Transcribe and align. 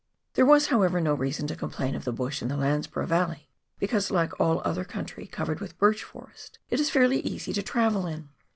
There 0.33 0.47
was, 0.47 0.69
however, 0.69 0.99
no 0.99 1.13
reason 1.13 1.45
to 1.45 1.55
complain 1.55 1.93
of 1.93 2.05
the 2.05 2.11
bush 2.11 2.41
in 2.41 2.47
the 2.47 2.55
Landsborough 2.55 3.05
Yalley, 3.09 3.49
because, 3.77 4.09
like 4.09 4.39
all 4.39 4.63
other 4.65 4.83
country 4.83 5.27
covered 5.27 5.59
with 5.59 5.77
birch 5.77 6.03
forest, 6.03 6.57
it 6.71 6.79
is 6.79 6.89
fairly 6.89 7.19
easy 7.19 7.53
to 7.53 7.61
travel 7.61 8.07
in. 8.07 8.29